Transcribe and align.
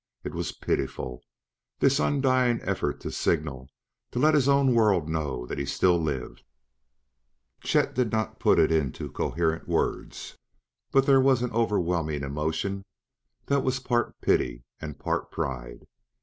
It 0.23 0.33
was 0.33 0.51
pitiful, 0.51 1.21
this 1.77 1.99
undying 1.99 2.59
effort 2.63 2.99
to 3.01 3.11
signal, 3.11 3.69
to 4.09 4.17
let 4.17 4.33
his 4.33 4.49
own 4.49 4.73
world 4.73 5.07
know 5.07 5.45
that 5.45 5.59
he 5.59 5.65
still 5.67 6.01
lived. 6.01 6.41
Chet 7.63 7.93
did 7.93 8.11
not 8.11 8.39
put 8.39 8.57
it 8.57 8.71
into 8.71 9.11
coherent 9.11 9.67
words, 9.67 10.35
but 10.91 11.05
there 11.05 11.21
was 11.21 11.43
an 11.43 11.51
overwhelming 11.51 12.23
emotion 12.23 12.83
that 13.45 13.59
was 13.59 13.79
part 13.79 14.19
pity 14.21 14.63
and 14.79 14.97
part 14.97 15.29
pride. 15.29 15.85